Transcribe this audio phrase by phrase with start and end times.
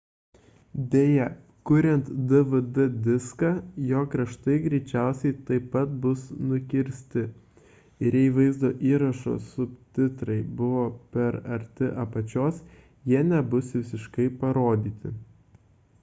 [0.93, 1.25] deja
[1.69, 3.49] kuriant dvd diską
[3.89, 7.23] jo kraštai greičiausiai taip pat bus nukirsti
[8.09, 10.85] ir jei vaizdo įrašo subtitrai buvo
[11.17, 12.63] per arti apačios
[13.13, 15.13] jie nebus visiškai parodyti